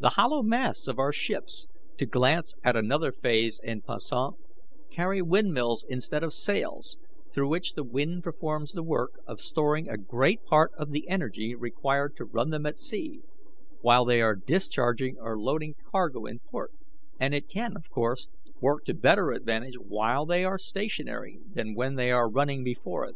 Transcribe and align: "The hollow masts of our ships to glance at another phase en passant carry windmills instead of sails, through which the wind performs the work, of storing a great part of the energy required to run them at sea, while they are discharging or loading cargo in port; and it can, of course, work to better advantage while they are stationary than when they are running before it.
"The 0.00 0.08
hollow 0.18 0.42
masts 0.42 0.88
of 0.88 0.98
our 0.98 1.12
ships 1.12 1.68
to 1.96 2.06
glance 2.06 2.54
at 2.64 2.74
another 2.74 3.12
phase 3.12 3.60
en 3.62 3.82
passant 3.82 4.34
carry 4.90 5.22
windmills 5.22 5.84
instead 5.88 6.24
of 6.24 6.34
sails, 6.34 6.96
through 7.32 7.46
which 7.48 7.74
the 7.74 7.84
wind 7.84 8.24
performs 8.24 8.72
the 8.72 8.82
work, 8.82 9.12
of 9.28 9.40
storing 9.40 9.88
a 9.88 9.96
great 9.96 10.42
part 10.44 10.72
of 10.76 10.90
the 10.90 11.08
energy 11.08 11.54
required 11.54 12.16
to 12.16 12.24
run 12.24 12.50
them 12.50 12.66
at 12.66 12.80
sea, 12.80 13.20
while 13.80 14.04
they 14.04 14.20
are 14.20 14.34
discharging 14.34 15.18
or 15.20 15.38
loading 15.38 15.76
cargo 15.84 16.24
in 16.26 16.40
port; 16.40 16.72
and 17.20 17.32
it 17.32 17.48
can, 17.48 17.76
of 17.76 17.88
course, 17.90 18.26
work 18.60 18.84
to 18.86 18.92
better 18.92 19.30
advantage 19.30 19.78
while 19.78 20.26
they 20.26 20.42
are 20.44 20.58
stationary 20.58 21.38
than 21.52 21.76
when 21.76 21.94
they 21.94 22.10
are 22.10 22.28
running 22.28 22.64
before 22.64 23.04
it. 23.06 23.14